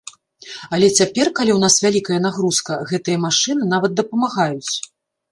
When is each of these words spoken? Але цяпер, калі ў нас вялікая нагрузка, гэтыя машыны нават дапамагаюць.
Але 0.75 0.87
цяпер, 0.99 1.27
калі 1.39 1.51
ў 1.55 1.57
нас 1.63 1.75
вялікая 1.85 2.17
нагрузка, 2.27 2.77
гэтыя 2.93 3.17
машыны 3.27 3.63
нават 3.75 3.91
дапамагаюць. 3.99 4.71